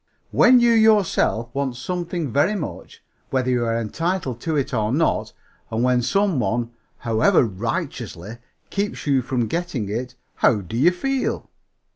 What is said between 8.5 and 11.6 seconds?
keeps you from getting it, how do you feel?